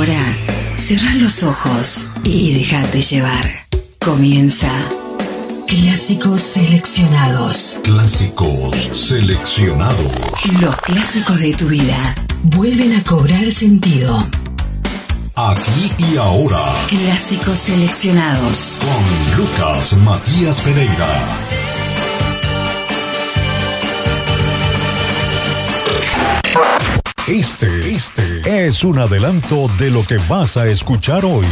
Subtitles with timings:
[0.00, 0.34] Ahora,
[0.78, 3.44] cierra los ojos y déjate llevar.
[3.98, 4.70] Comienza
[5.66, 7.78] Clásicos Seleccionados.
[7.82, 10.10] Clásicos seleccionados.
[10.58, 14.26] Los clásicos de tu vida vuelven a cobrar sentido.
[15.34, 16.64] Aquí y ahora.
[16.88, 18.78] Clásicos Seleccionados.
[18.80, 21.20] Con Lucas Matías Pereira.
[27.28, 31.46] Este, este es un adelanto de lo que vas a escuchar hoy.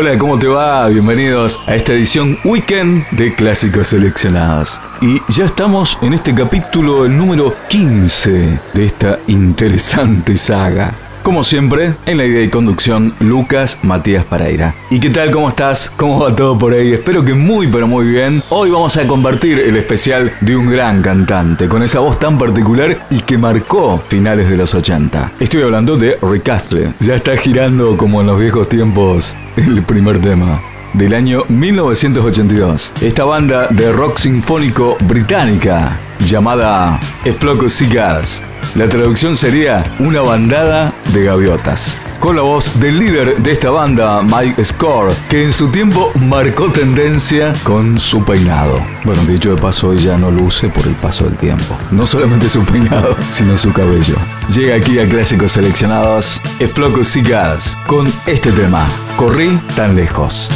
[0.00, 0.88] Hola, ¿cómo te va?
[0.88, 4.80] Bienvenidos a esta edición Weekend de Clásicos Seleccionados.
[5.02, 11.09] Y ya estamos en este capítulo, el número 15 de esta interesante saga.
[11.22, 14.74] Como siempre, en la idea y conducción, Lucas Matías Pareira.
[14.88, 15.30] ¿Y qué tal?
[15.30, 15.92] ¿Cómo estás?
[15.96, 16.92] ¿Cómo va todo por ahí?
[16.92, 18.42] Espero que muy pero muy bien.
[18.48, 23.06] Hoy vamos a compartir el especial de un gran cantante, con esa voz tan particular
[23.10, 25.32] y que marcó finales de los 80.
[25.38, 26.94] Estoy hablando de Rick Astley.
[27.00, 30.62] Ya está girando como en los viejos tiempos el primer tema
[30.94, 32.94] del año 1982.
[33.02, 38.42] Esta banda de rock sinfónico británica llamada of Seagulls.
[38.74, 41.96] La traducción sería una bandada de gaviotas.
[42.20, 46.70] Con la voz del líder de esta banda, Mike Score, que en su tiempo marcó
[46.70, 48.78] tendencia con su peinado.
[49.04, 51.76] Bueno, dicho de paso, ella no luce por el paso del tiempo.
[51.90, 54.16] No solamente su peinado, sino su cabello.
[54.54, 60.50] Llega aquí a Clásicos Seleccionados, of Seagulls, con este tema, Corrí tan lejos.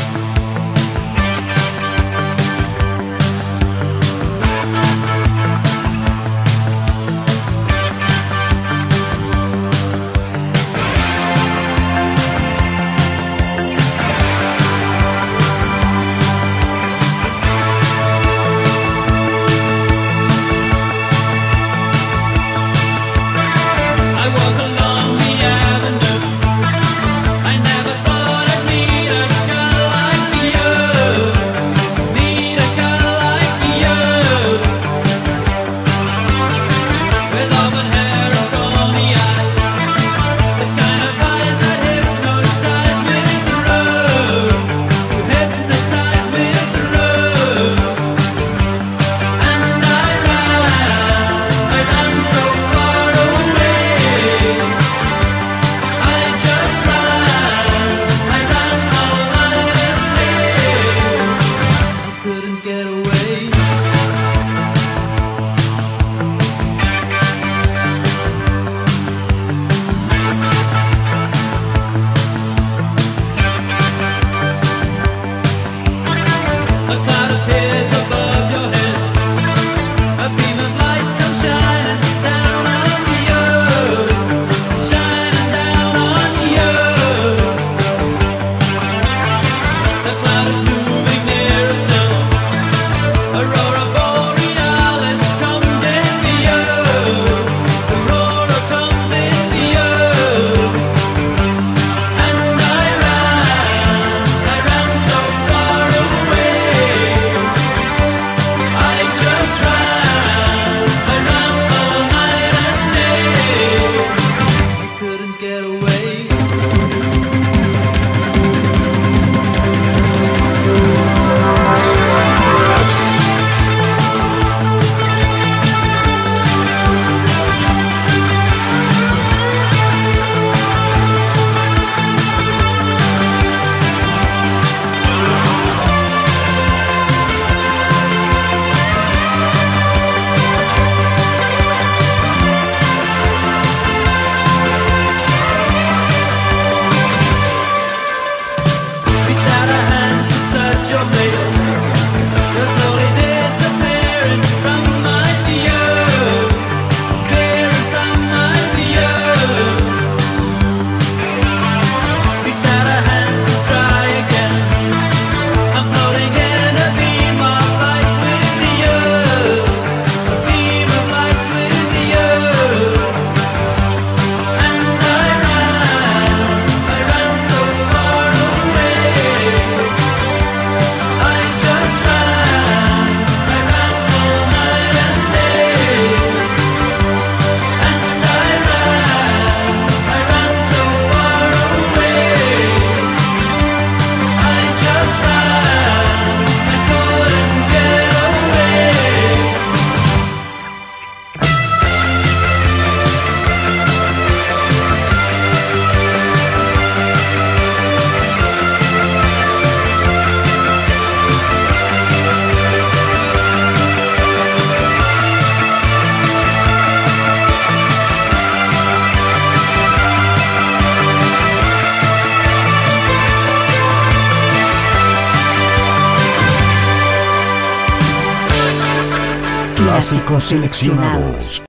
[230.41, 231.63] Seleccionados.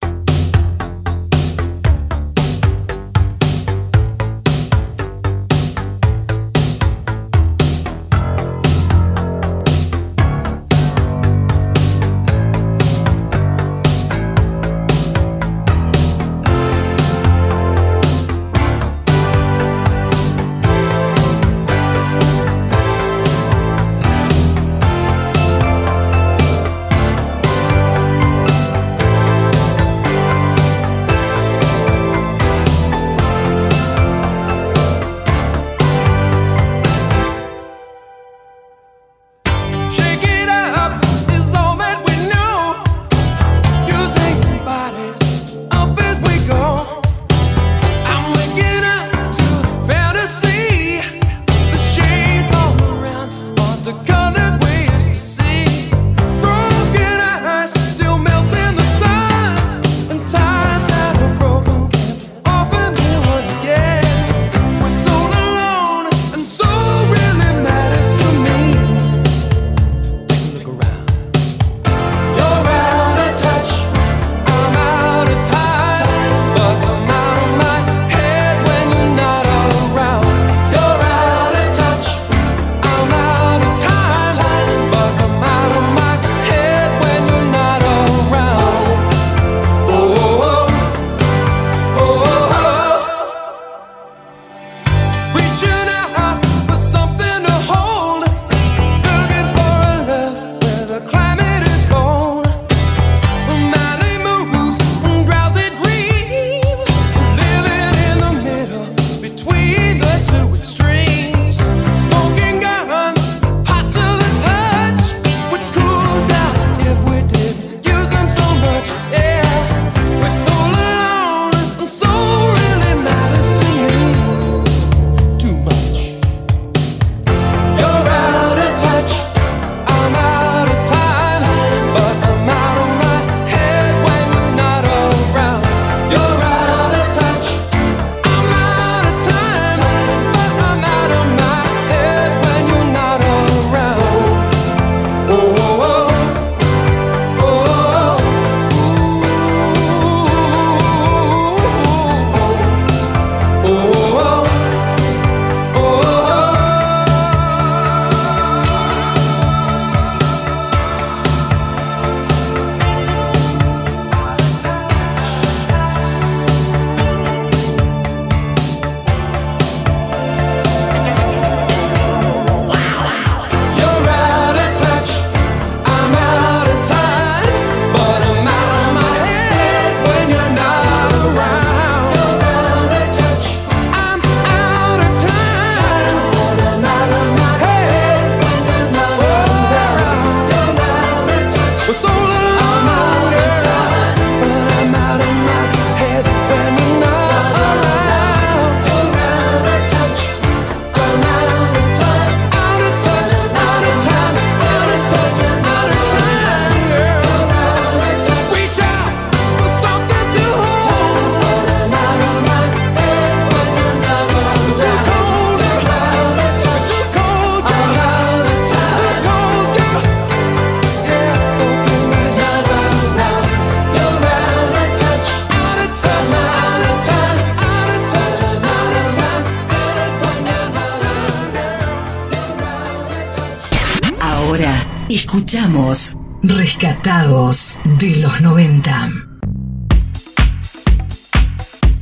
[235.46, 239.35] Escuchamos Rescatados de los 90.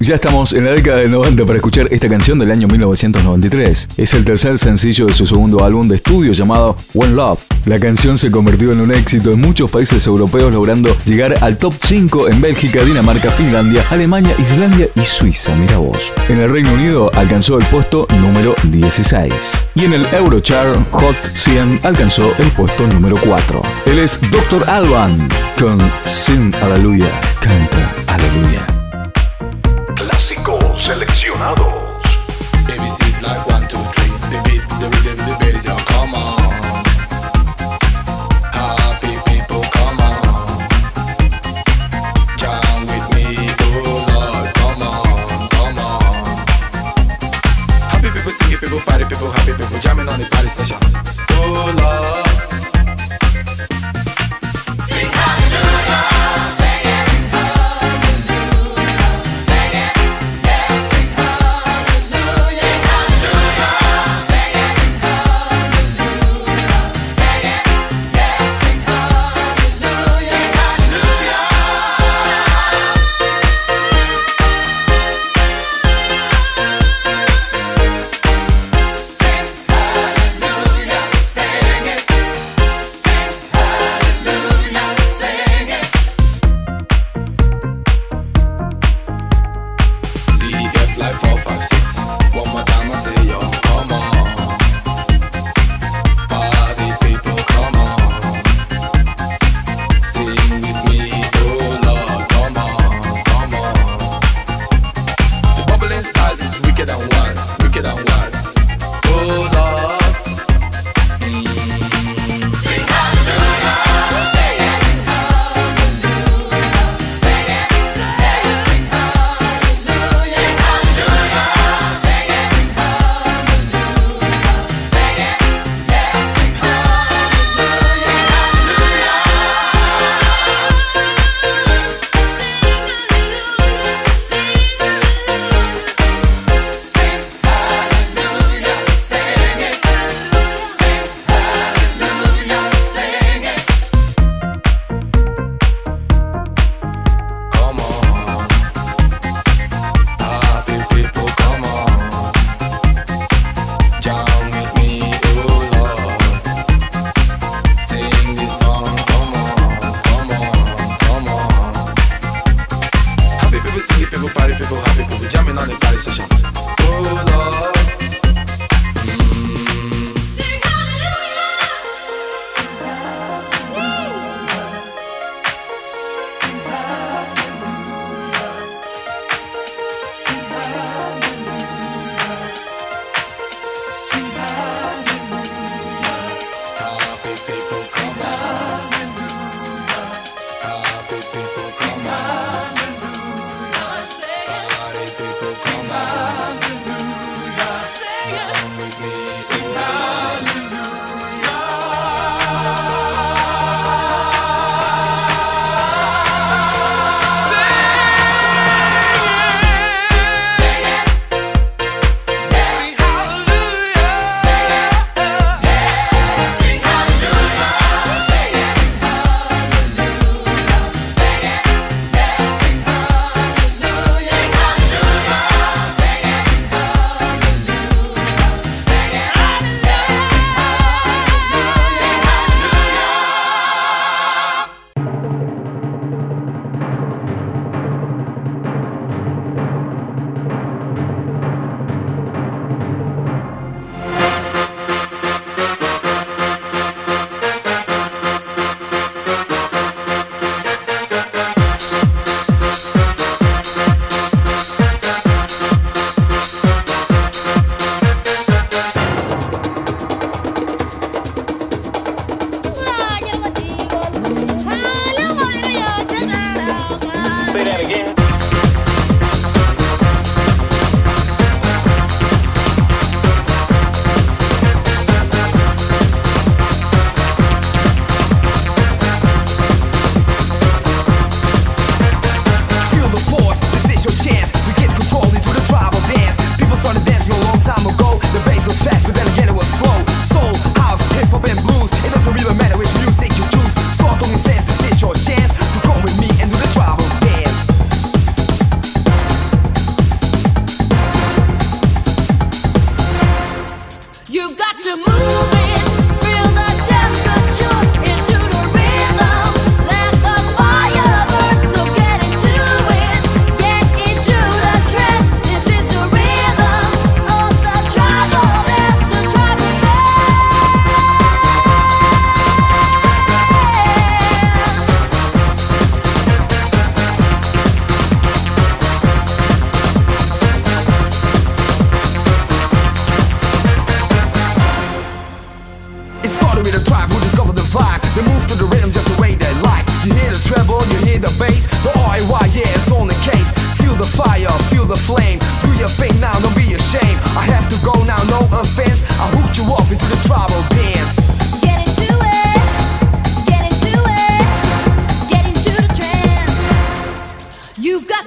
[0.03, 3.88] Ya estamos en la década del 90 para escuchar esta canción del año 1993.
[3.95, 7.39] Es el tercer sencillo de su segundo álbum de estudio llamado One Love.
[7.65, 11.74] La canción se convirtió en un éxito en muchos países europeos logrando llegar al top
[11.79, 16.12] 5 en Bélgica, Dinamarca, Finlandia, Alemania, Islandia y Suiza, mira vos.
[16.27, 19.33] En el Reino Unido alcanzó el puesto número 16
[19.75, 23.62] y en el Eurochart Hot 100 alcanzó el puesto número 4.
[23.86, 24.69] Él es Dr.
[24.69, 25.15] Alban
[25.57, 27.07] con Sin Aleluya,
[27.39, 28.82] canta Aleluya.
[30.83, 31.93] Seleccionados.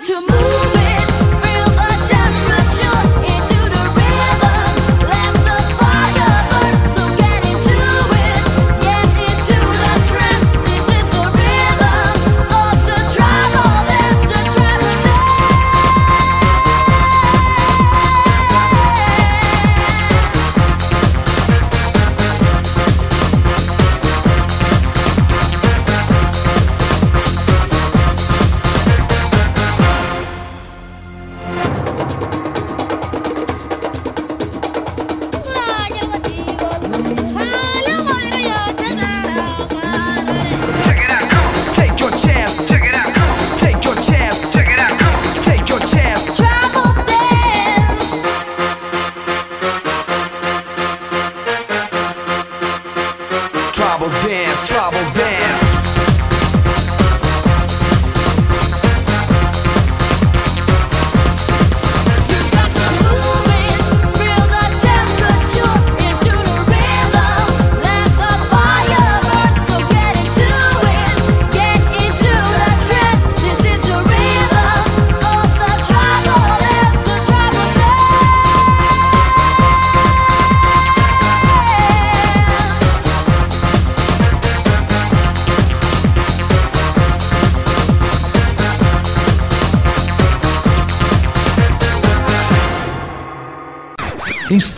[0.09, 0.76] Es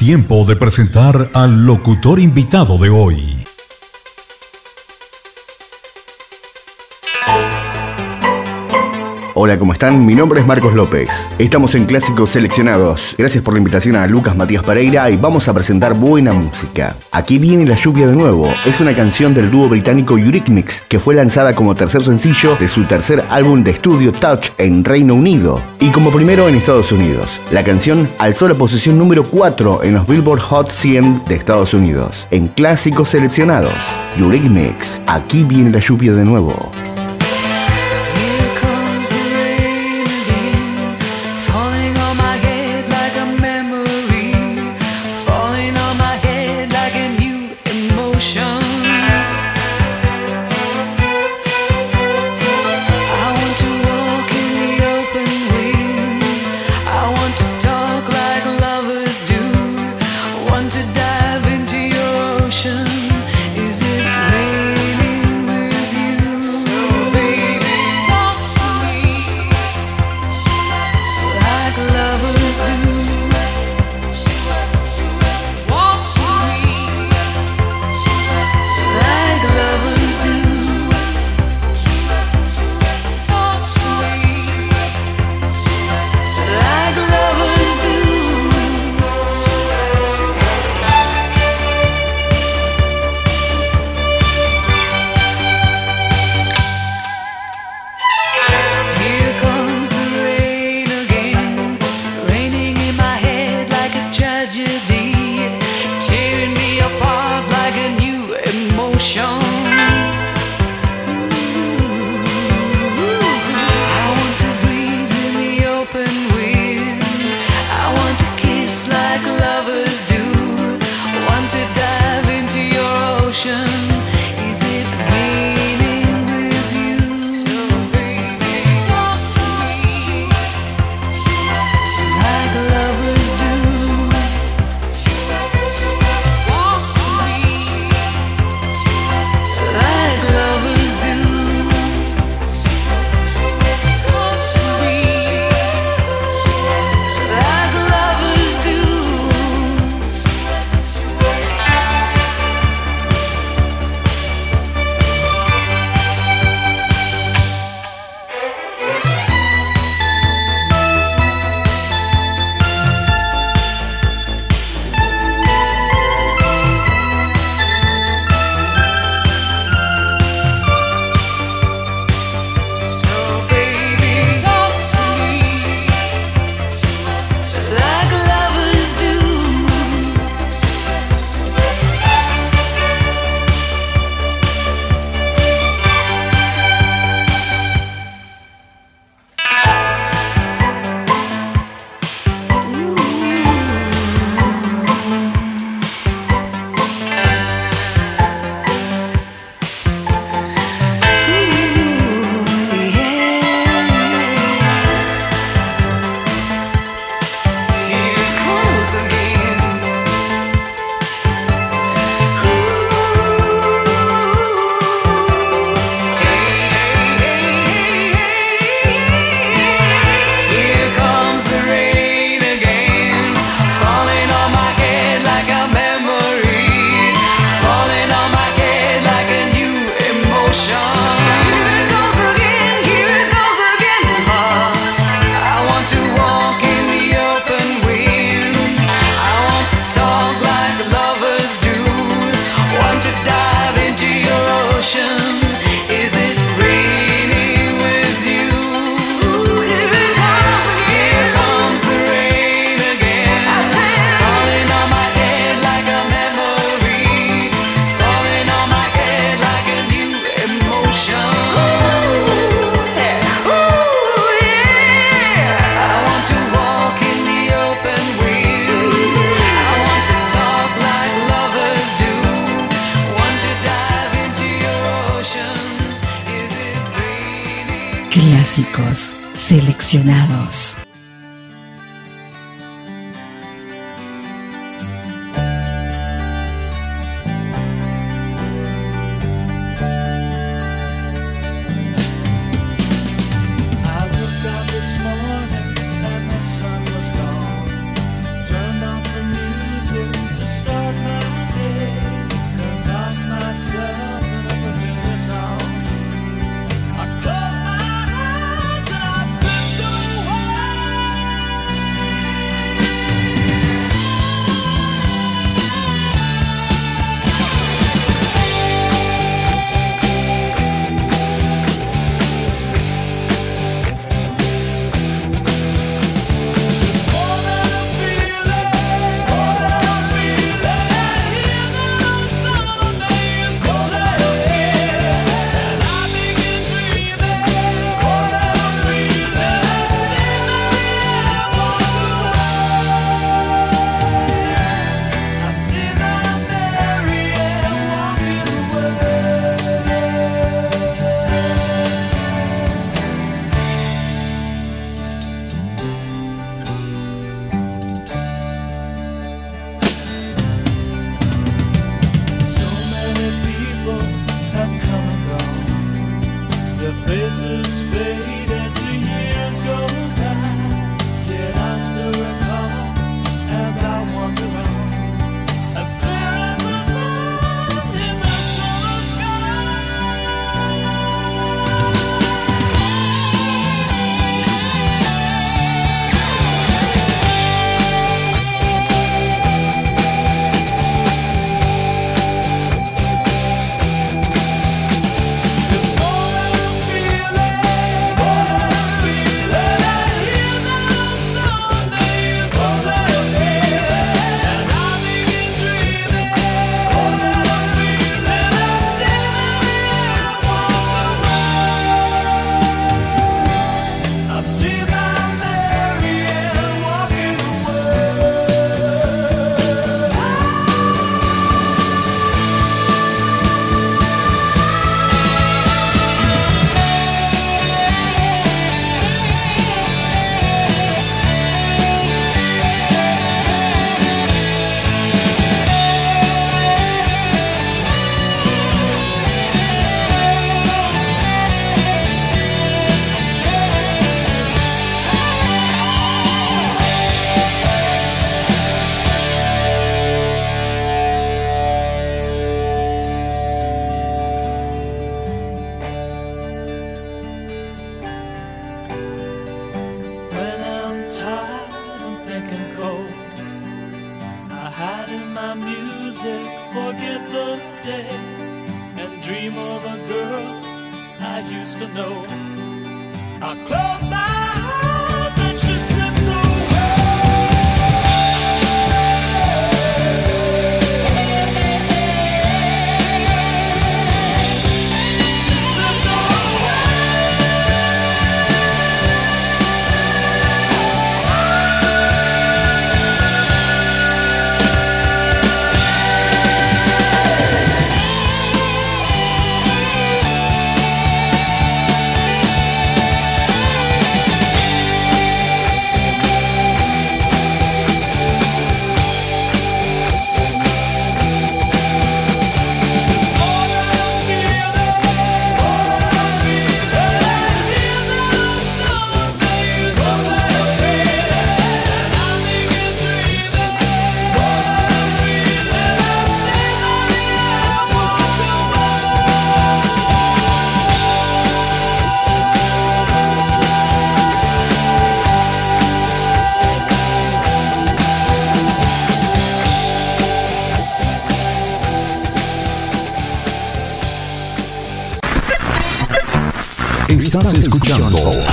[0.09, 3.38] tiempo de presentar al locutor invitado de hoy.
[9.41, 10.05] Hola, ¿cómo están?
[10.05, 11.09] Mi nombre es Marcos López.
[11.39, 13.15] Estamos en Clásicos Seleccionados.
[13.17, 16.97] Gracias por la invitación a Lucas Matías Pereira y vamos a presentar buena música.
[17.13, 18.53] Aquí viene la lluvia de nuevo.
[18.67, 22.83] Es una canción del dúo británico Eurythmics que fue lanzada como tercer sencillo de su
[22.87, 27.41] tercer álbum de estudio Touch en Reino Unido y como primero en Estados Unidos.
[27.53, 32.27] La canción alzó la posición número 4 en los Billboard Hot 100 de Estados Unidos.
[32.33, 33.79] En Clásicos Seleccionados,
[34.19, 34.99] Eurythmics.
[35.07, 36.73] Aquí viene la lluvia de nuevo.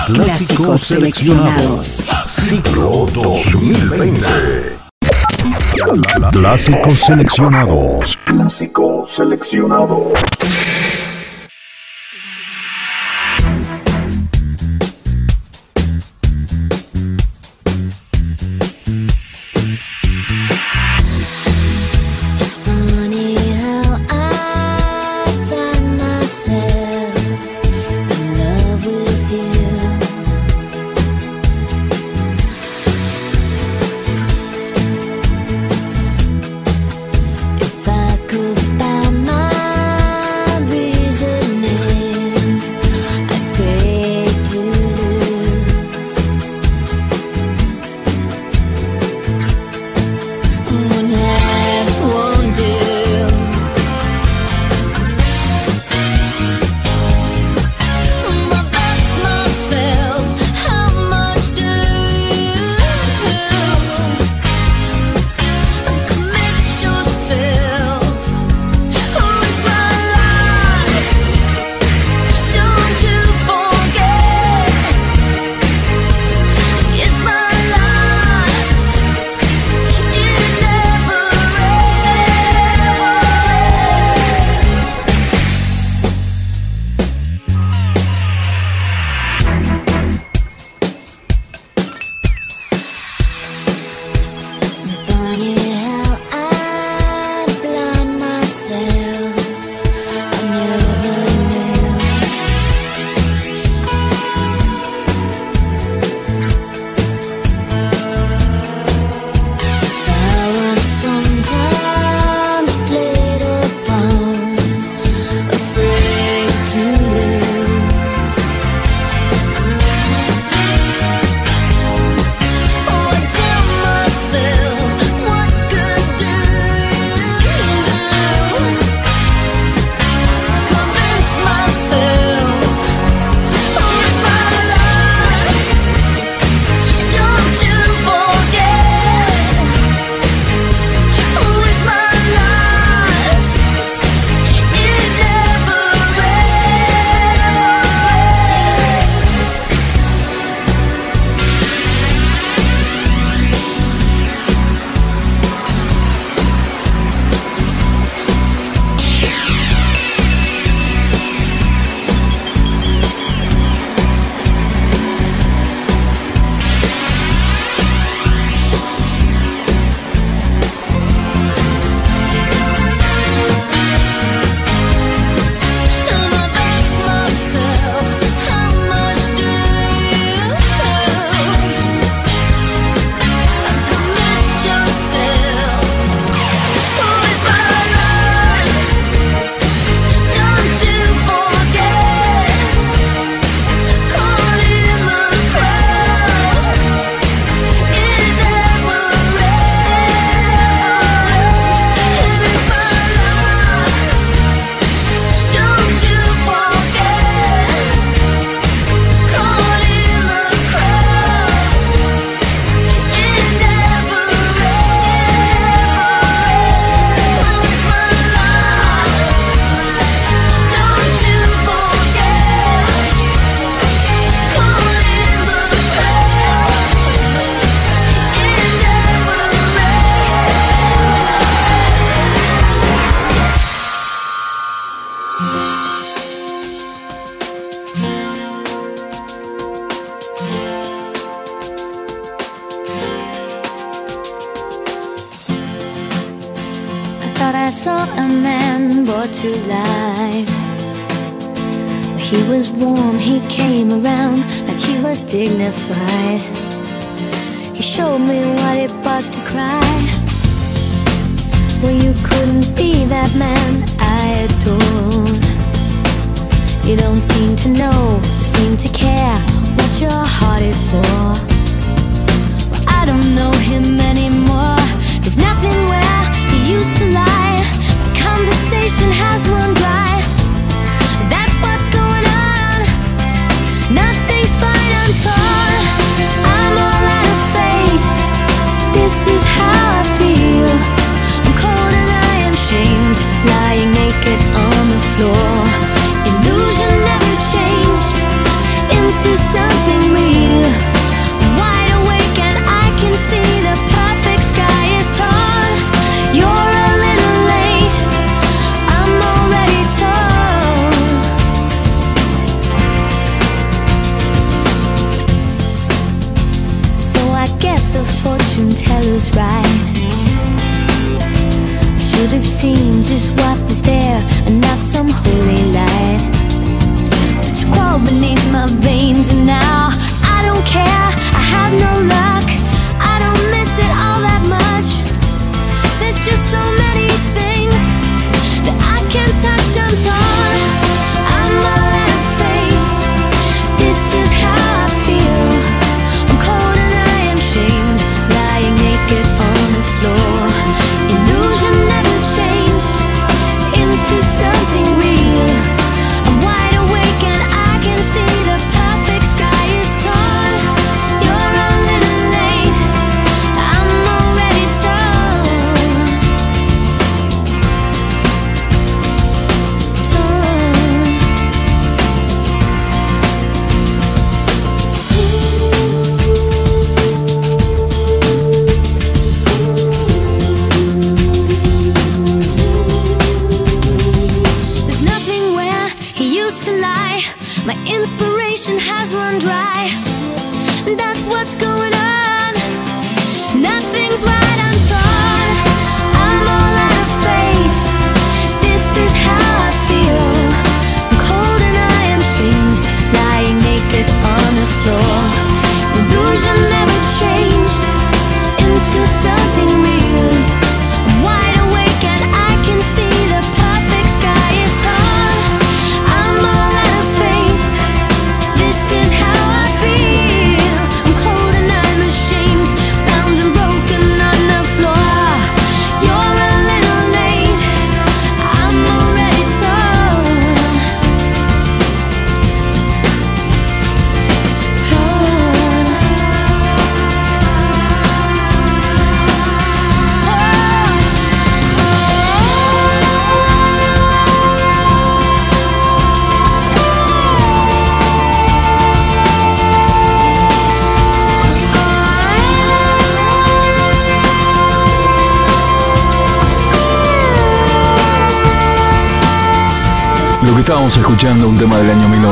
[0.05, 2.05] Clásicos seleccionados.
[2.25, 4.23] Ciclo 2020.
[6.31, 8.19] Clásicos seleccionados.
[8.25, 10.13] Clásicos seleccionados.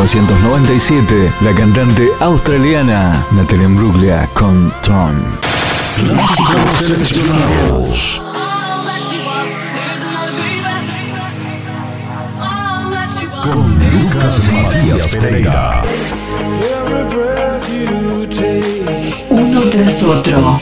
[0.03, 5.15] 1997, la cantante australiana Natalia Bruglia con Tron.
[13.43, 15.83] Con Lucas Matías Pereira.
[19.29, 20.59] Uno tras otro.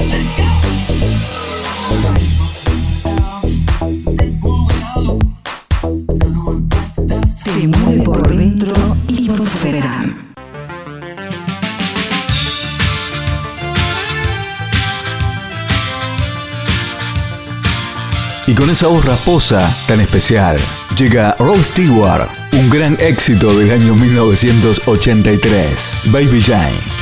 [18.75, 20.57] sabor raposa tan especial.
[20.95, 27.00] Llega Rose Stewart, un gran éxito del año 1983, Baby Jane.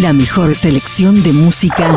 [0.00, 1.94] La mejor selección de música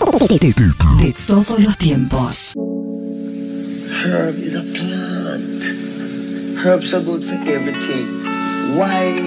[1.00, 2.52] de todos los tiempos.
[2.58, 5.64] Herb is a plant.
[6.66, 8.06] Herbs are good for everything.
[8.76, 9.22] Why,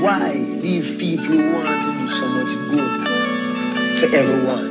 [0.00, 0.32] why
[0.62, 3.06] these people who want to do so much good
[4.00, 4.66] for everyone,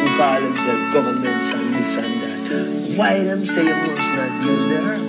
[0.00, 4.66] who call themselves governments and this and that, why them say you must not use
[4.70, 5.02] the herb?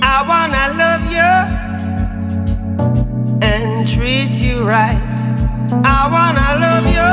[0.00, 1.71] I wanna love you.
[3.86, 5.00] treat you right.
[5.84, 7.10] I wanna love you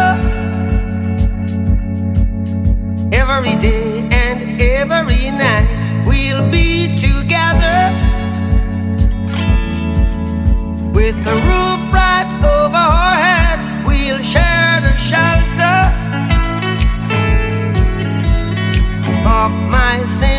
[3.11, 5.67] every day and every night.
[6.05, 7.81] We'll be together
[10.93, 13.69] with a roof right over our heads.
[13.87, 15.79] We'll share the shelter
[19.25, 20.38] of my sin.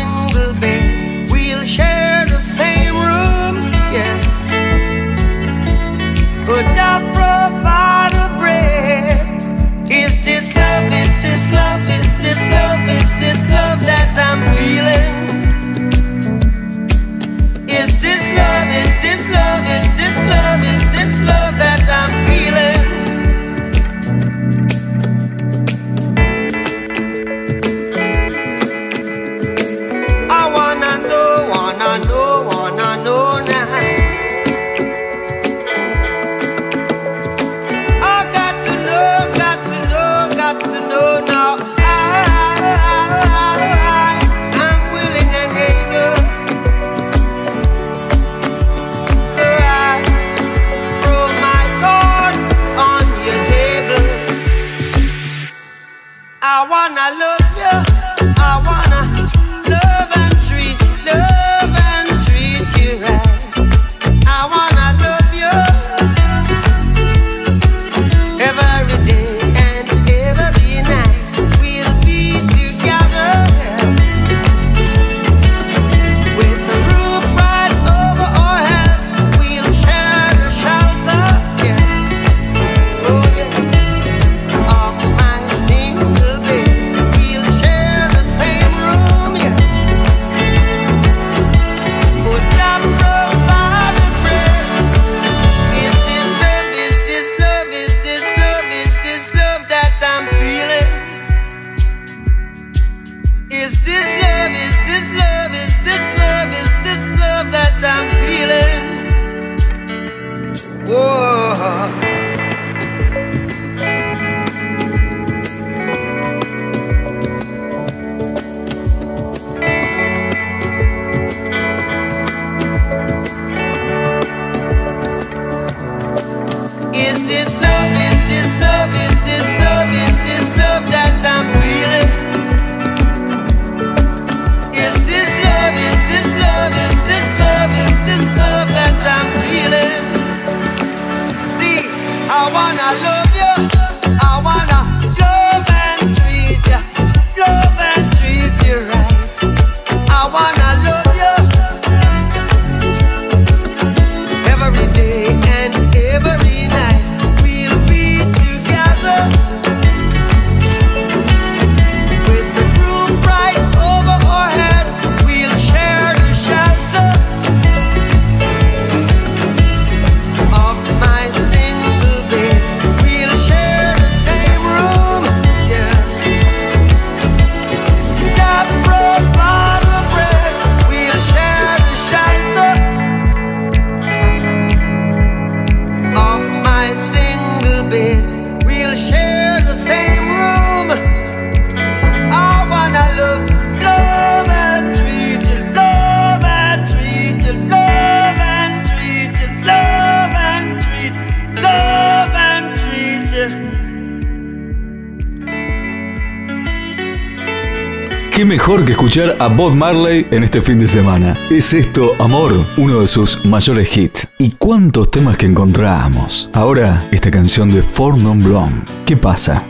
[209.19, 211.37] a Bob Marley en este fin de semana.
[211.49, 214.25] Es esto, amor, uno de sus mayores hits.
[214.37, 216.49] ¿Y cuántos temas que encontramos?
[216.53, 218.71] Ahora, esta canción de Fornon Blom.
[219.05, 219.63] ¿Qué pasa?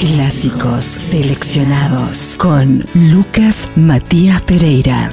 [0.00, 5.12] Clásicos seleccionados con Lucas Matías Pereira.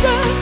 [0.00, 0.41] deeper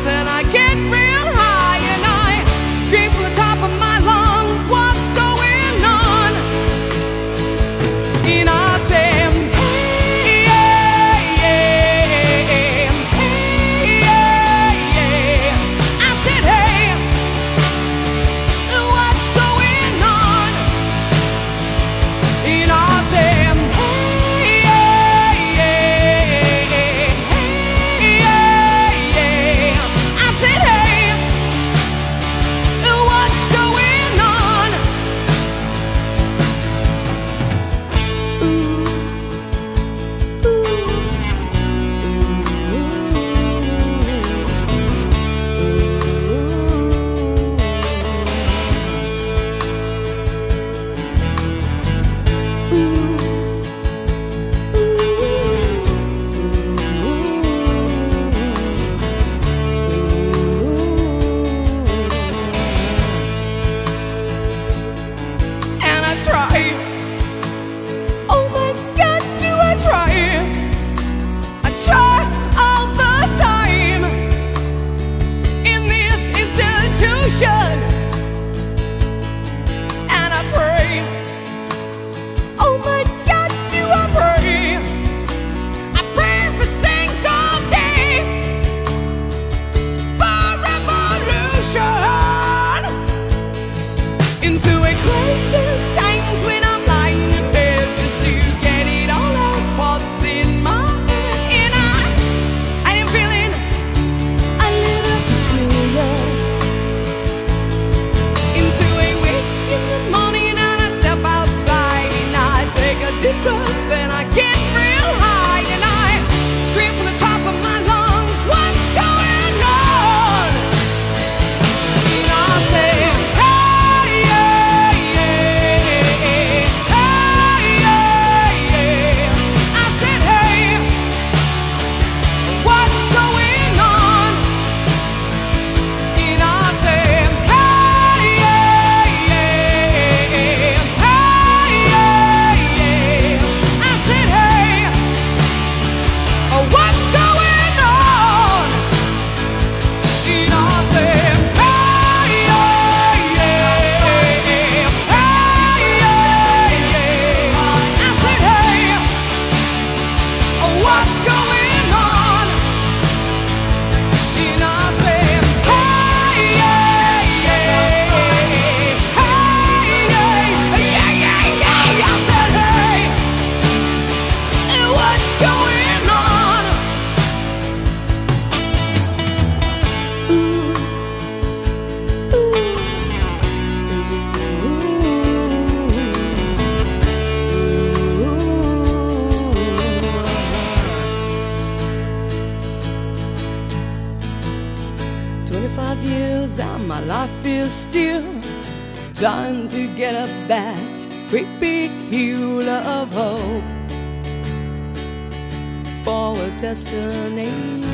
[206.70, 207.90] destination.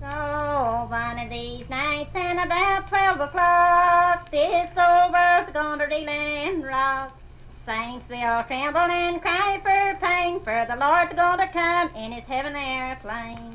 [0.00, 6.62] So one of these nights and about twelve o'clock, this old world's gonna reel and
[6.64, 7.18] rock.
[7.66, 12.54] Saints will tremble and cry for pain, for the Lord's gonna come in his heaven
[12.54, 13.50] airplane.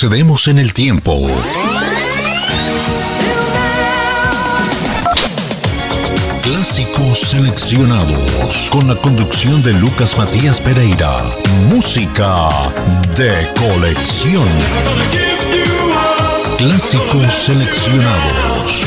[0.00, 1.14] Retrocedemos en el tiempo.
[6.42, 11.22] Clásicos seleccionados con la conducción de Lucas Matías Pereira.
[11.68, 12.48] Música
[13.14, 14.48] de colección.
[16.56, 18.86] Clásicos seleccionados.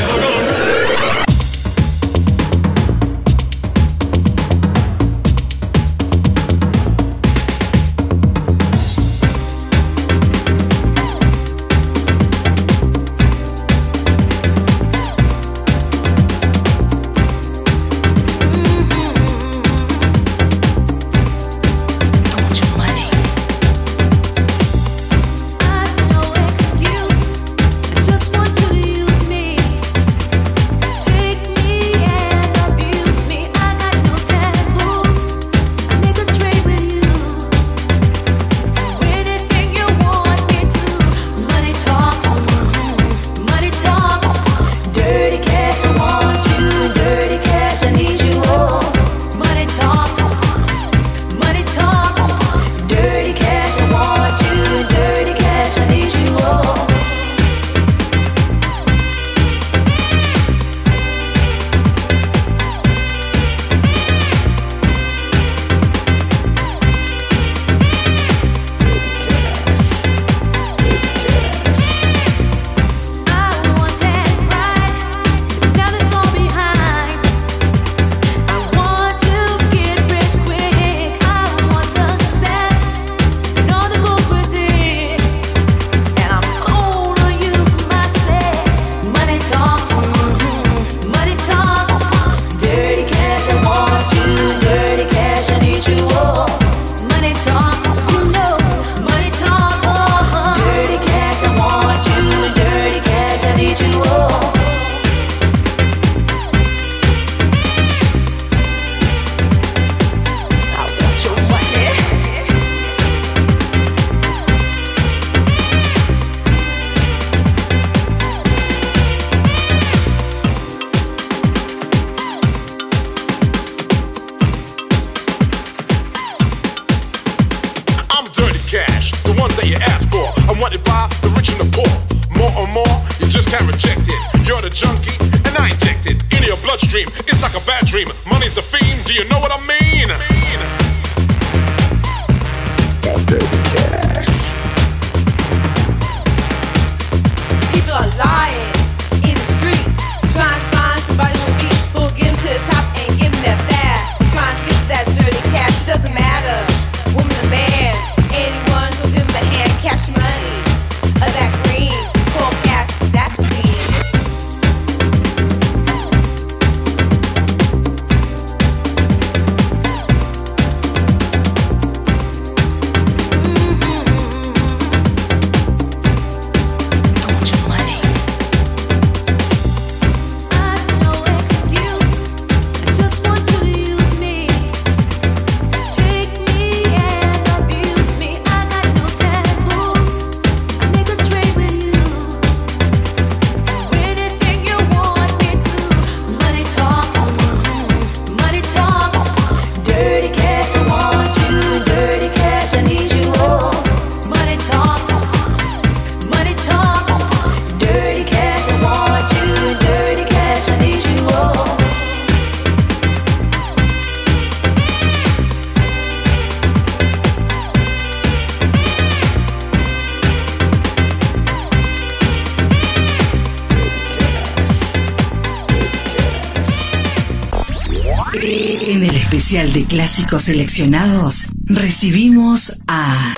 [229.84, 233.34] De clásicos seleccionados, recibimos a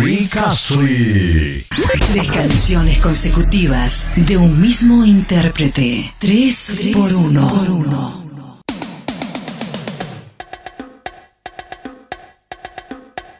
[0.00, 1.66] Rick Astley.
[2.12, 6.14] tres canciones consecutivas de un mismo intérprete.
[6.18, 7.48] Tres, por uno.
[7.48, 8.17] Por uno.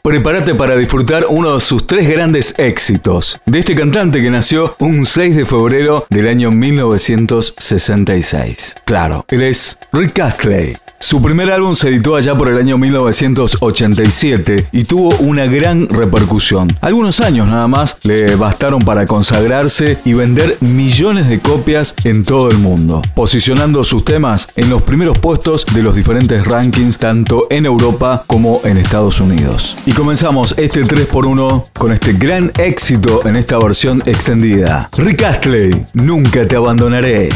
[0.09, 5.05] Prepárate para disfrutar uno de sus tres grandes éxitos, de este cantante que nació un
[5.05, 8.77] 6 de febrero del año 1966.
[8.87, 10.79] Claro, él es Rick Astley.
[11.01, 16.69] Su primer álbum se editó allá por el año 1987 y tuvo una gran repercusión.
[16.81, 22.51] Algunos años nada más le bastaron para consagrarse y vender millones de copias en todo
[22.51, 27.65] el mundo, posicionando sus temas en los primeros puestos de los diferentes rankings tanto en
[27.65, 29.77] Europa como en Estados Unidos.
[29.87, 34.91] Y comenzamos este 3x1 con este gran éxito en esta versión extendida.
[34.97, 37.29] Rick Astley, Nunca te abandonaré.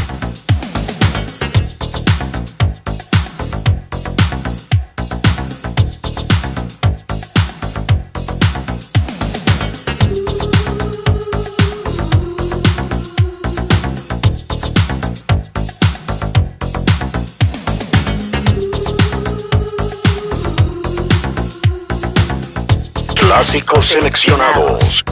[23.43, 25.03] Clásicos seleccionados.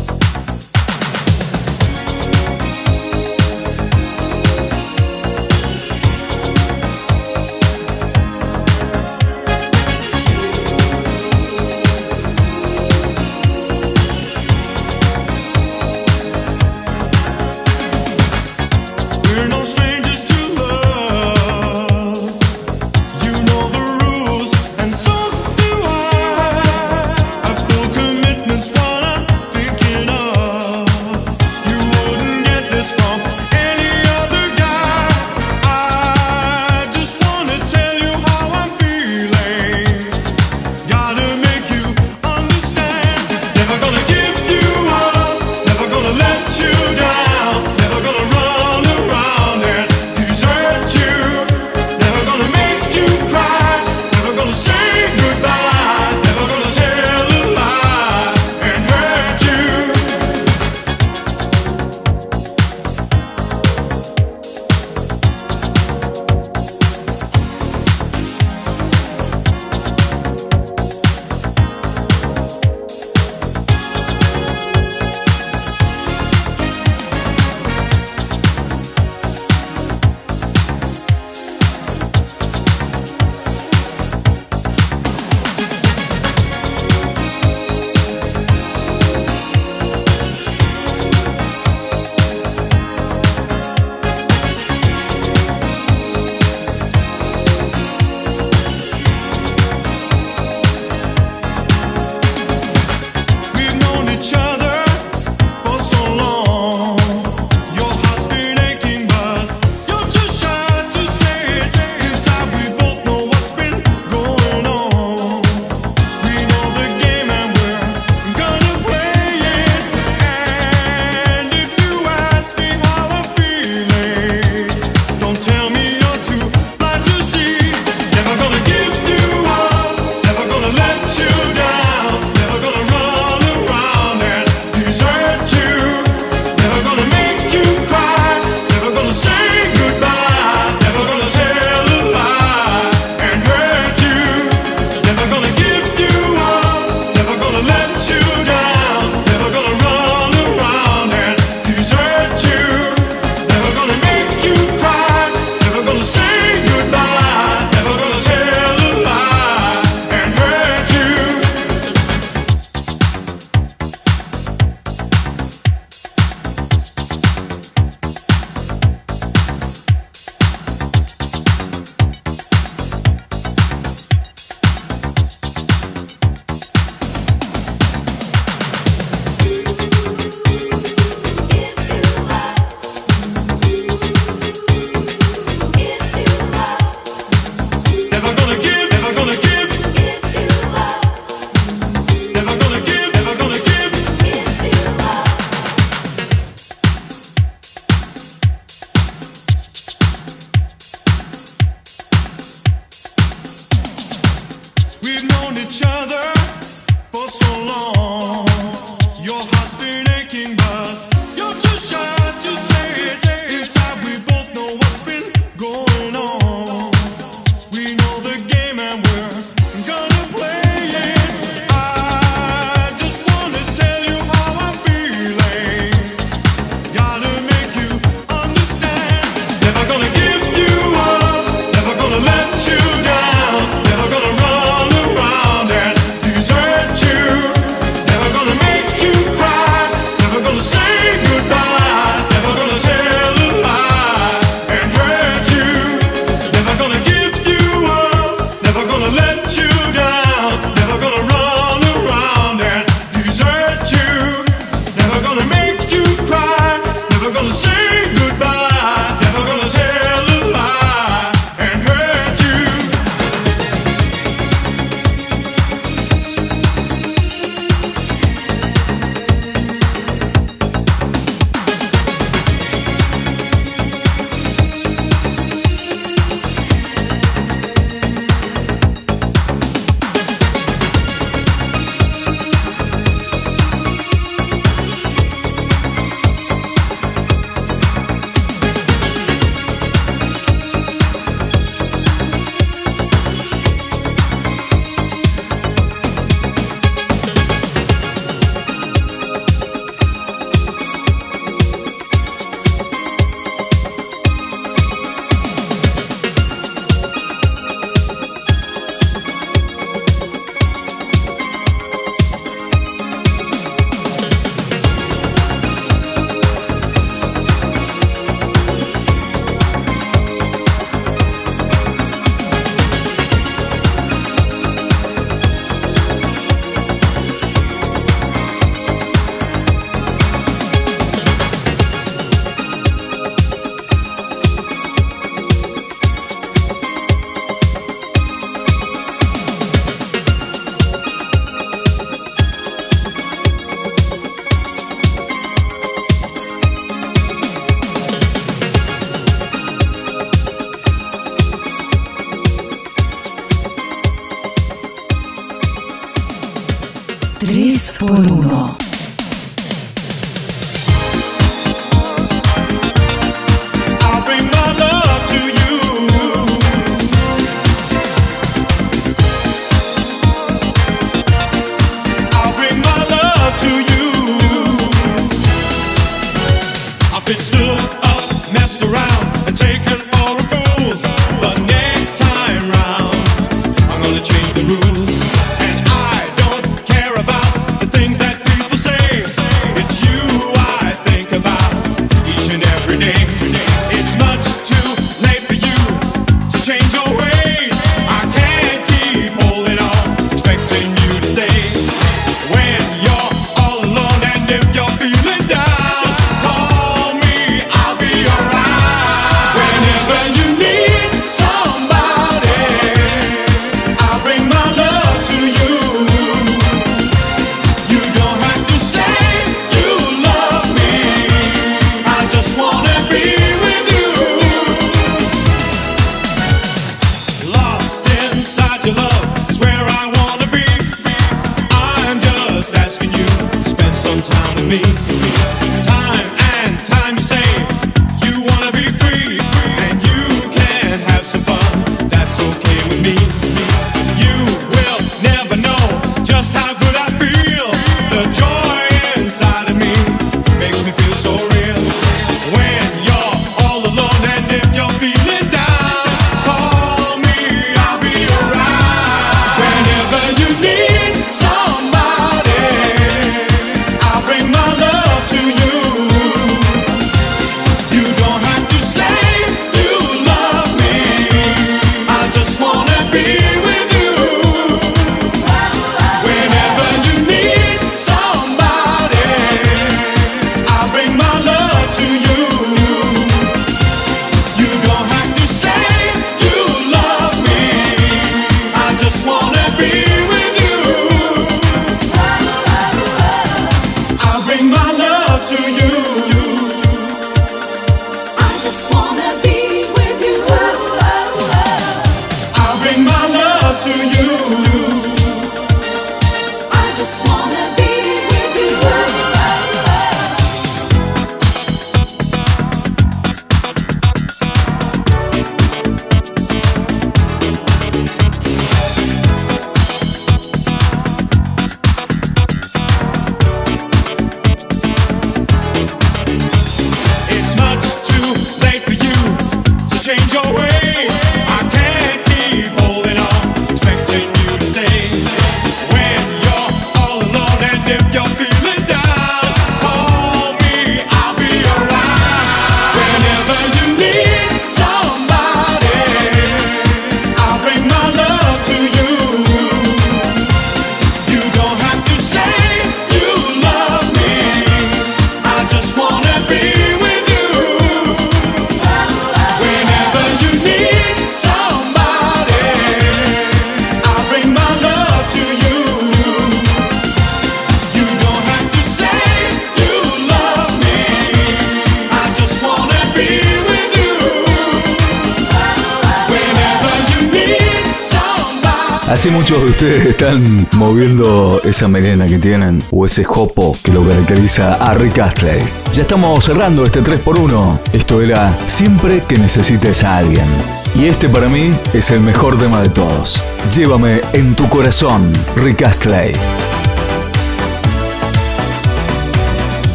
[581.81, 585.63] esa melena que tienen o ese jopo que lo caracteriza a Rick Astley.
[585.91, 587.79] Ya estamos cerrando este 3x1.
[587.91, 590.45] Esto era Siempre que necesites a alguien.
[590.93, 593.41] Y este para mí es el mejor tema de todos.
[593.75, 596.33] Llévame en tu corazón, Rick Astley.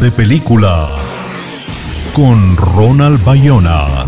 [0.00, 0.90] De película
[2.12, 4.06] con Ronald Bayona.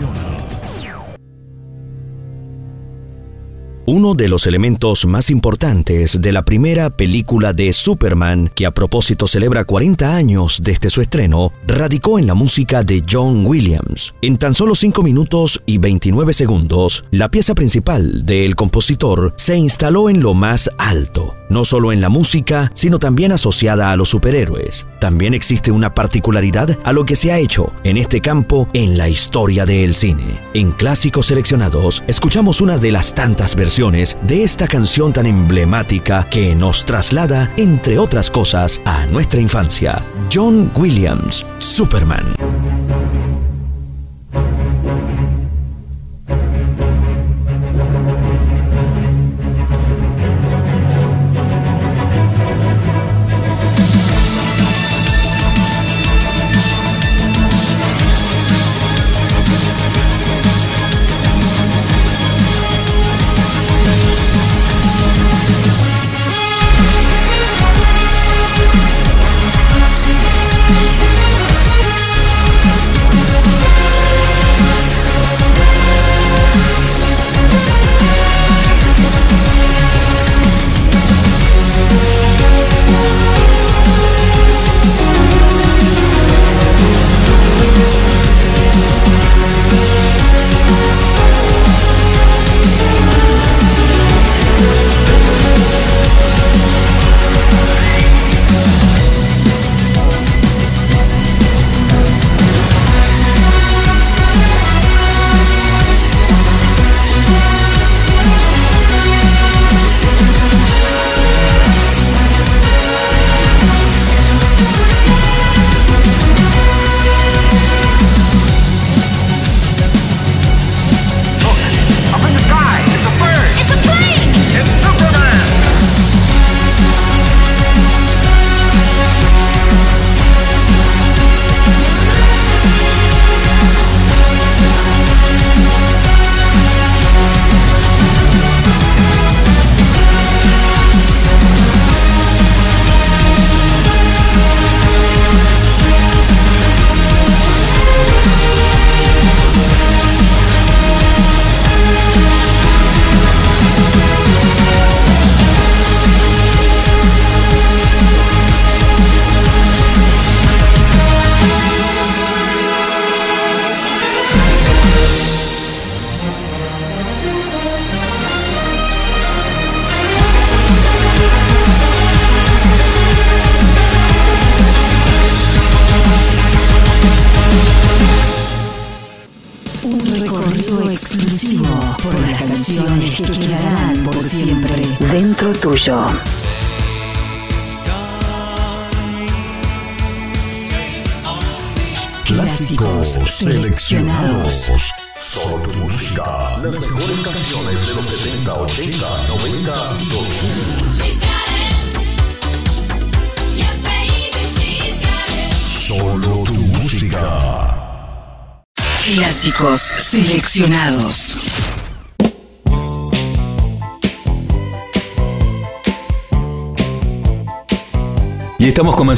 [3.86, 9.26] Uno de los elementos más importantes de la primera película de Superman, que a propósito
[9.26, 14.14] celebra 40 años desde su estreno, radicó en la música de John Williams.
[14.20, 20.10] En tan solo 5 minutos y 29 segundos, la pieza principal del compositor se instaló
[20.10, 21.17] en lo más alto
[21.48, 24.86] no solo en la música, sino también asociada a los superhéroes.
[25.00, 29.08] También existe una particularidad a lo que se ha hecho en este campo en la
[29.08, 30.40] historia del cine.
[30.54, 36.54] En Clásicos Seleccionados escuchamos una de las tantas versiones de esta canción tan emblemática que
[36.54, 40.04] nos traslada, entre otras cosas, a nuestra infancia.
[40.32, 42.27] John Williams, Superman.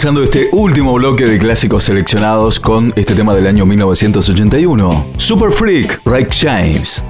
[0.01, 6.01] comenzando este último bloque de clásicos seleccionados con este tema del año 1981, Super Freak,
[6.06, 7.05] Rick James.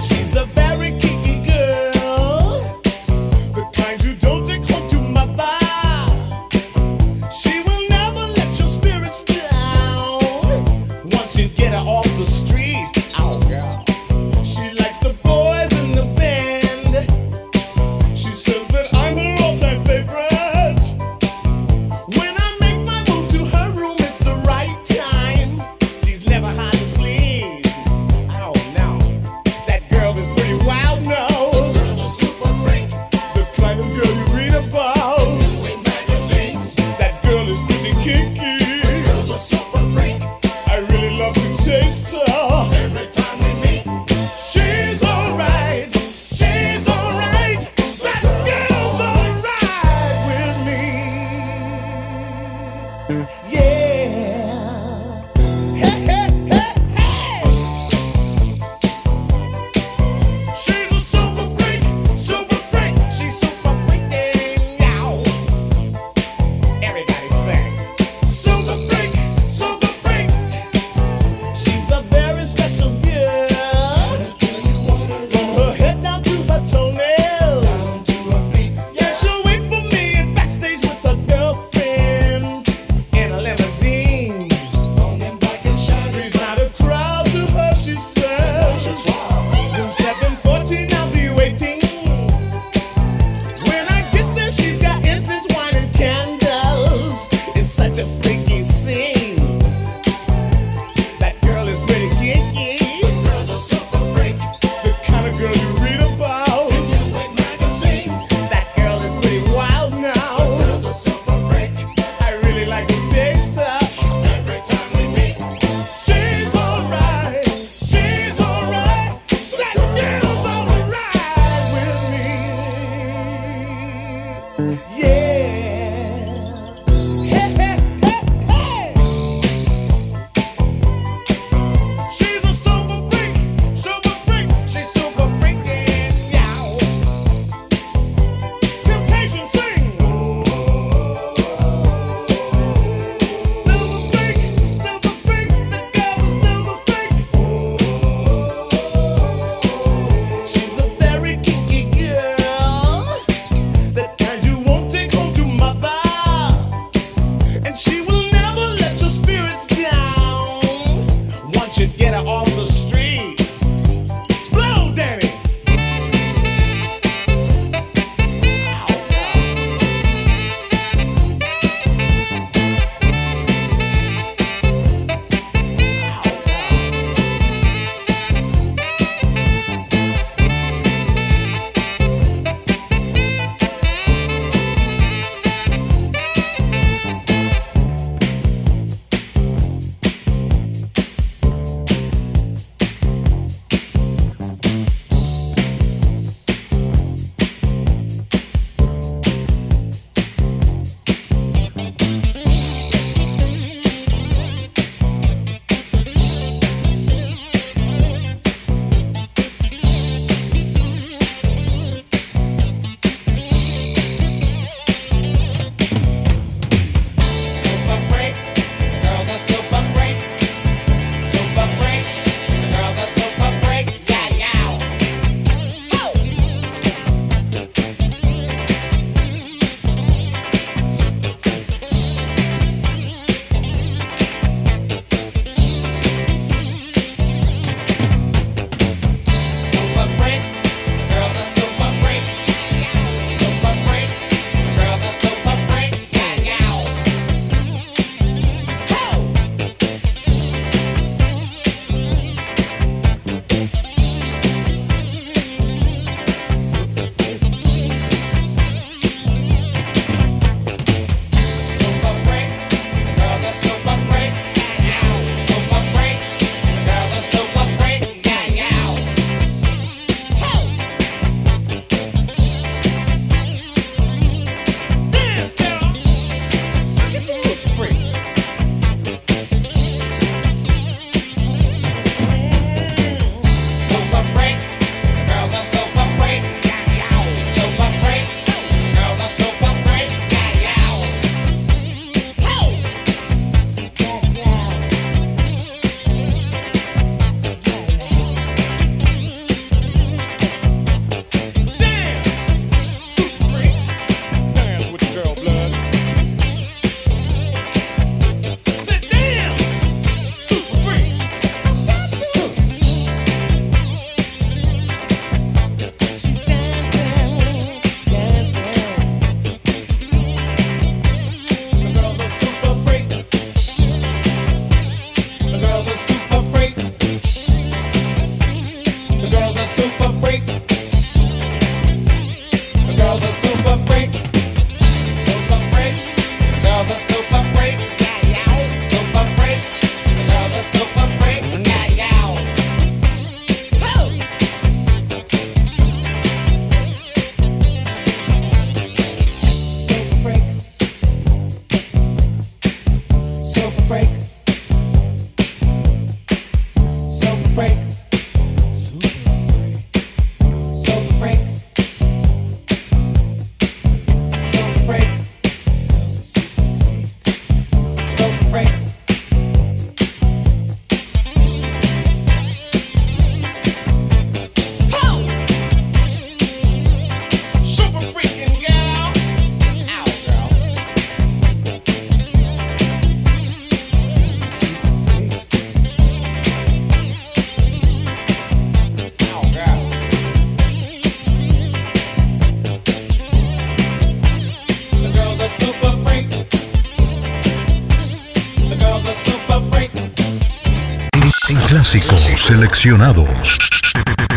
[401.91, 403.57] Clásicos seleccionados.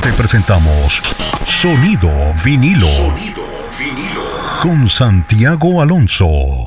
[0.03, 1.01] Te presentamos
[1.45, 2.11] Sonido
[2.45, 3.15] vinilo.
[4.61, 6.67] Con Santiago Alonso.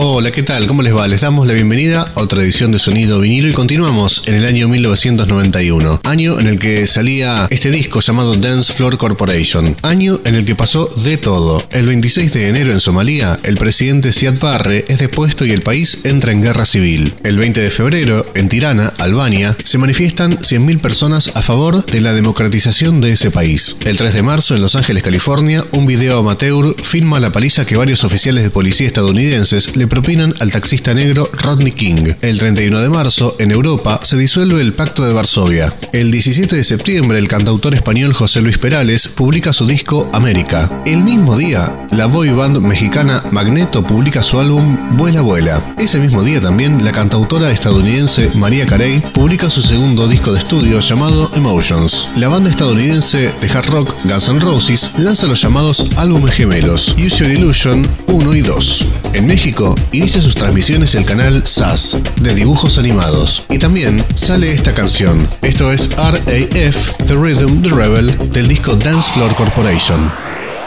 [0.00, 0.68] Hola, ¿qué tal?
[0.68, 1.08] ¿Cómo les va?
[1.08, 4.68] Les damos la bienvenida a otra edición de Sonido Vinilo y continuamos en el año
[4.68, 10.44] 1991, año en el que salía este disco llamado Dance Floor Corporation, año en el
[10.44, 11.60] que pasó de todo.
[11.72, 16.02] El 26 de enero en Somalia, el presidente Siad Barre es depuesto y el país
[16.04, 17.12] entra en guerra civil.
[17.24, 22.12] El 20 de febrero, en Tirana, Albania, se manifiestan 100.000 personas a favor de la
[22.12, 23.74] democratización de ese país.
[23.84, 27.76] El 3 de marzo, en Los Ángeles, California, un video amateur filma la paliza que
[27.76, 32.12] varios oficiales de policía estadounidenses le propinan al taxista negro Rodney King.
[32.20, 35.72] El 31 de marzo, en Europa, se disuelve el Pacto de Varsovia.
[35.92, 40.82] El 17 de septiembre, el cantautor español José Luis Perales publica su disco América.
[40.86, 45.74] El mismo día, la boy band mexicana Magneto publica su álbum Vuela Vuela.
[45.78, 50.80] Ese mismo día también, la cantautora estadounidense María Carey publica su segundo disco de estudio
[50.80, 52.08] llamado Emotions.
[52.16, 57.18] La banda estadounidense de hard rock Guns N' Roses lanza los llamados álbumes gemelos Use
[57.18, 58.86] Your Illusion 1 y 2.
[59.14, 63.44] En México, inicia sus transmisiones el canal SAS de dibujos animados.
[63.48, 65.28] Y también sale esta canción.
[65.42, 70.10] Esto es RAF, The Rhythm, The Rebel, del disco Dance Floor Corporation.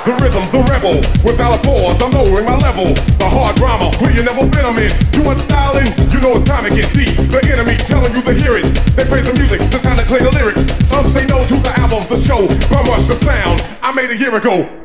[0.03, 2.89] The rhythm, the rebel, without a pause, I'm lowering my level.
[3.21, 4.89] The hard drama, where you never been, I'm in.
[5.11, 7.13] Too much styling, you know it's time to get deep.
[7.29, 8.65] The enemy telling you to hear it.
[8.97, 10.65] They praise the music, just time to clear the lyrics.
[10.89, 13.61] Some say no to the album, the show, bum rush the sound.
[13.83, 14.80] I made a year ago.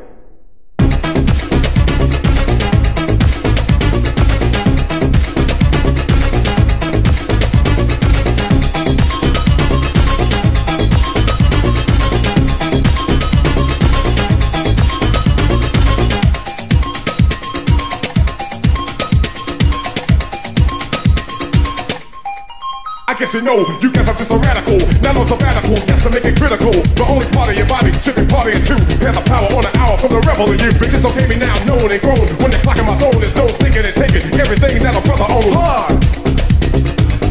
[23.17, 24.77] Guess you know, you guys are just a radical.
[25.01, 26.69] Now no sabbatical, yes, to make it critical.
[26.69, 28.77] The only part of your body should be partying too.
[29.05, 30.69] Have the power on an hour from the rebel in you.
[30.77, 32.29] Bitches okay me now, known and grown.
[32.37, 35.25] When the clock in my zone is no sneaking and taking everything that a brother
[35.33, 35.53] owns.
[35.57, 35.97] Hard.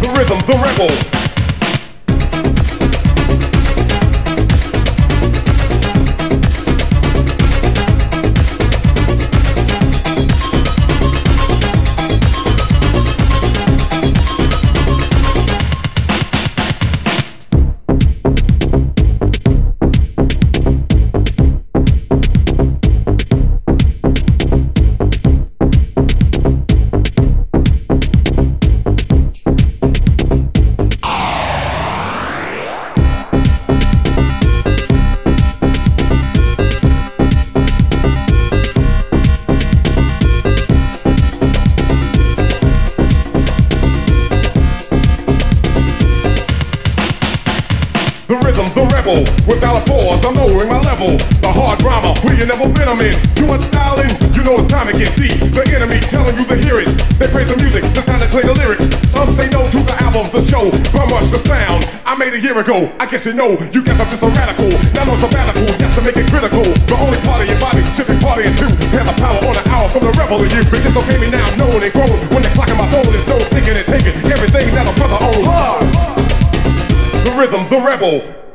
[0.02, 1.26] The rhythm, the rebel.
[49.62, 51.16] I'm lowering my level.
[51.38, 53.14] The hard drama, where you never been, I'm in.
[53.38, 55.38] Too much styling, you know it's time to get deep.
[55.54, 56.90] The enemy telling you to hear it.
[57.14, 58.90] They praise the music, just time to play the lyrics.
[59.06, 61.86] Some say no to the album, the show, bum rush the sound.
[62.02, 64.66] I made a year ago, I guess you know, you guess I'm just a radical.
[64.98, 66.66] Now no sabbatical, yes to make it critical.
[66.90, 68.70] The only part of your body should be partying too.
[68.98, 70.66] Have the power on an hour from the rebel in you.
[70.66, 72.18] Bitches okay me now, known and grown.
[72.34, 75.22] When the clock in my zone is no sneaking and taking everything that a brother
[75.22, 75.46] owns.
[77.24, 78.45] The rhythm, the rebel.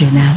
[0.00, 0.29] nationale.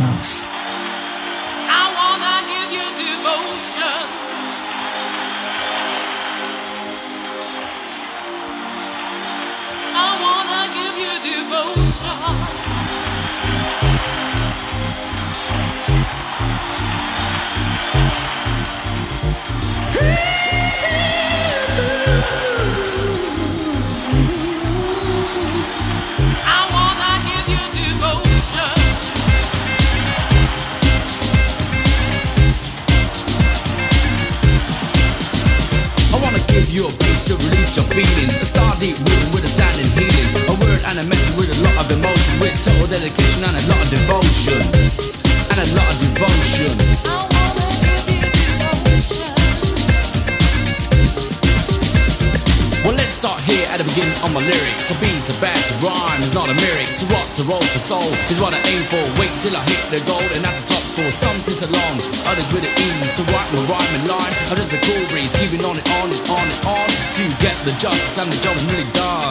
[54.94, 56.94] to beat, to bad to rhyme is not a miracle.
[57.02, 59.02] To rock, to roll for soul is what I aim for.
[59.18, 61.10] Wait till I hit the goal, and that's the top score.
[61.10, 61.98] Some too so long,
[62.30, 63.12] others with the ease.
[63.18, 66.24] To write my rhyme and line, I'm a cool breeze, keeping on and on and
[66.30, 69.23] on and on to get the justice, and the job is nearly done.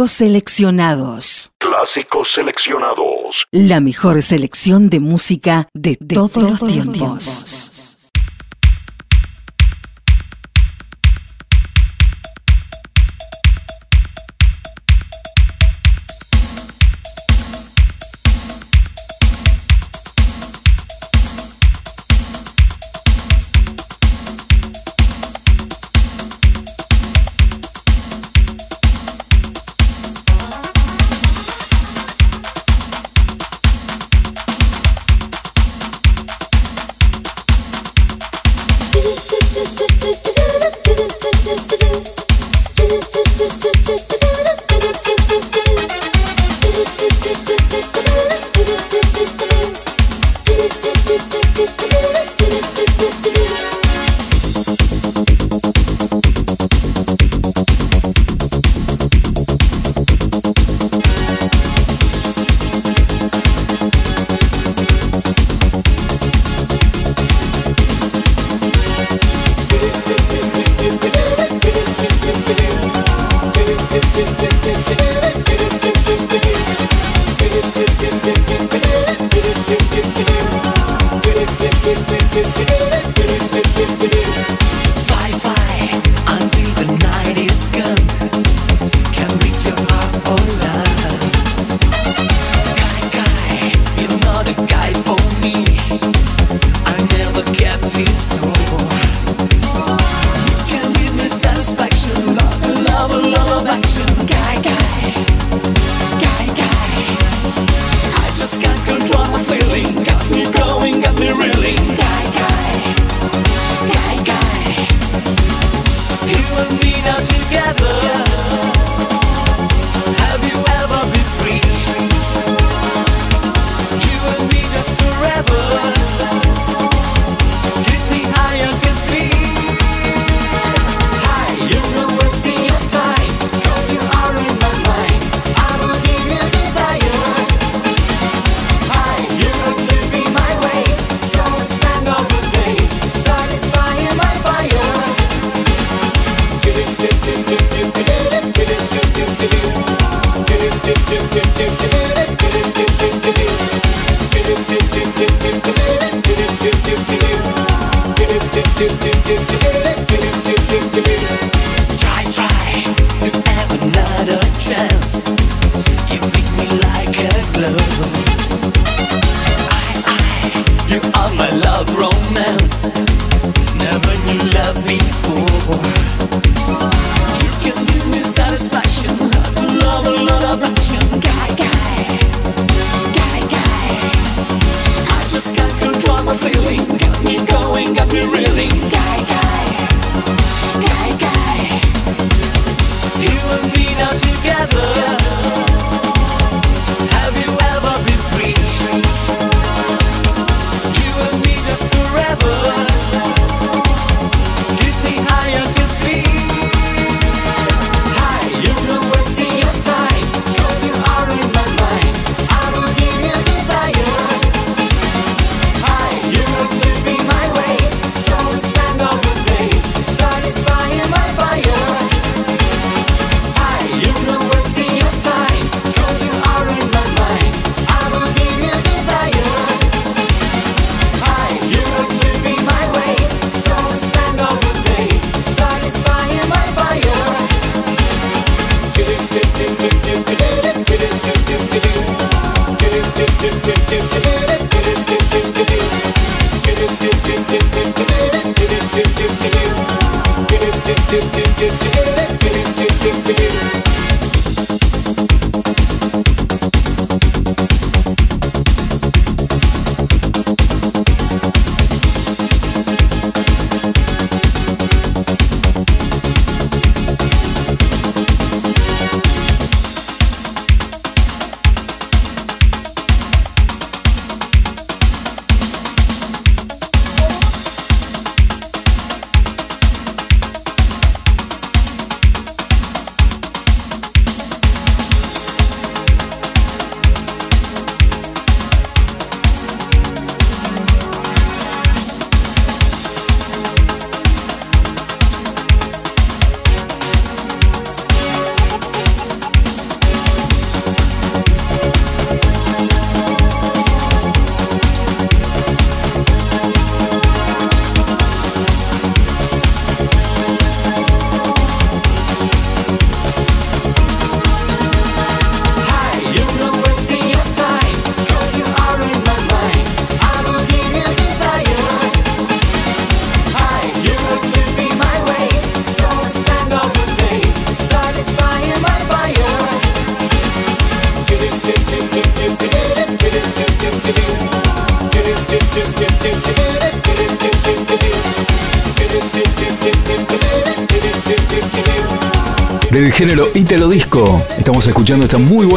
[0.00, 1.52] Clásicos seleccionados.
[1.58, 3.44] Clásicos seleccionados.
[3.50, 6.86] La mejor selección de música de, todos, los tiempos.
[6.86, 7.49] Los tiempos.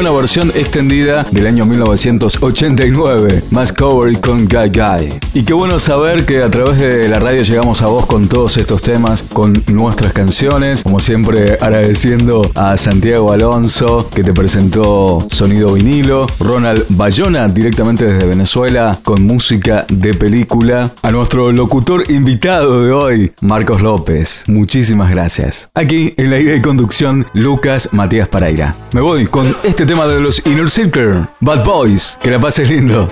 [0.03, 5.13] una versión extendida del año 1989, más cover con Guy Guy.
[5.34, 8.57] Y qué bueno saber que a través de la radio llegamos a vos con todos
[8.57, 10.84] estos temas, con nuestras canciones.
[10.84, 18.27] Como siempre, agradeciendo a Santiago Alonso, que te presentó Sonido Vinilo, Ronald Bayona, directamente desde
[18.27, 24.43] Venezuela, con música de película, a nuestro locutor invitado de hoy, Marcos López.
[24.47, 25.69] Muchísimas gracias.
[25.73, 28.75] Aquí, en la idea de conducción, Lucas Matías Paraira.
[28.93, 32.18] Me voy con este tema tema de los Inner Circle, Bad Boys.
[32.20, 33.11] Que la pases lindo.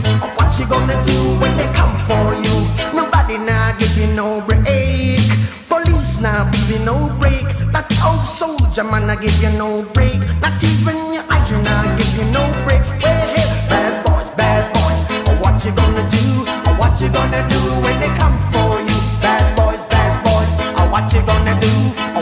[0.51, 2.67] What you gonna do when they come for you?
[2.91, 5.23] Nobody now give you no break.
[5.71, 7.47] Police now give you no break.
[7.71, 10.19] That old soldier man I give you no break.
[10.43, 12.91] Not even your eyes now give you no breaks.
[12.99, 14.99] Hey, hey, bad boys, bad boys.
[15.39, 16.43] What you gonna do?
[16.75, 18.97] What you gonna do when they come for you?
[19.23, 20.51] Bad boys, bad boys.
[20.91, 21.71] What you gonna do?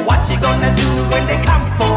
[0.05, 1.88] What you gonna do when they come for you?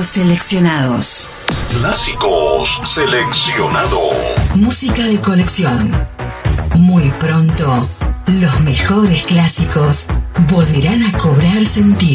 [0.00, 1.30] Clásicos seleccionados.
[1.78, 4.14] Clásicos seleccionados.
[4.54, 5.92] Música de colección.
[6.76, 7.86] Muy pronto,
[8.26, 10.06] los mejores clásicos
[10.50, 12.09] volverán a cobrar sentido.